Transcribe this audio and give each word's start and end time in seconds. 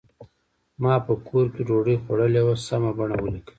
ما 0.81 0.93
په 1.05 1.13
کور 1.27 1.45
کې 1.53 1.61
ډوډۍ 1.67 1.95
خوړلې 2.03 2.41
وه 2.47 2.55
سمه 2.67 2.91
بڼه 2.97 3.15
ولیکئ. 3.19 3.49